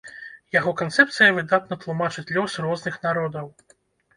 Яго 0.59 0.71
канцэпцыя 0.79 1.35
выдатна 1.35 1.79
тлумачыць 1.83 2.27
лёс 2.39 2.59
розных 2.67 2.95
народаў. 3.07 3.45